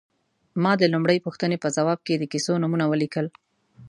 [0.63, 3.25] ما د لومړۍ پوښتنې په ځواب کې د کیسو نومونه ولیکل.